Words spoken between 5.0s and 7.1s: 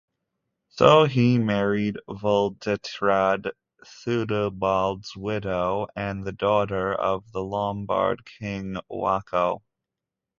widow and the daughter